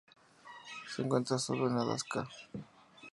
Se 0.91 1.03
encuentra 1.03 1.37
sólo 1.37 1.67
en 1.69 1.77
Alaska. 1.77 2.27